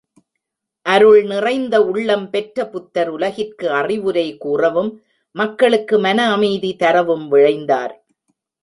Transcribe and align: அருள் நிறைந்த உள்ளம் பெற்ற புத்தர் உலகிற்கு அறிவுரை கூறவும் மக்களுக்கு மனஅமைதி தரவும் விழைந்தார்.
அருள் 0.85 1.19
நிறைந்த 1.23 1.75
உள்ளம் 1.81 2.25
பெற்ற 2.29 2.65
புத்தர் 2.67 3.09
உலகிற்கு 3.09 3.67
அறிவுரை 3.71 4.27
கூறவும் 4.37 4.91
மக்களுக்கு 5.35 5.97
மனஅமைதி 5.99 6.71
தரவும் 6.75 7.27
விழைந்தார். 7.31 7.93